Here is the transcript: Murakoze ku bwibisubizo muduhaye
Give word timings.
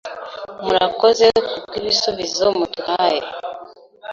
Murakoze 0.63 1.27
ku 1.49 1.55
bwibisubizo 1.63 2.45
muduhaye 2.57 3.21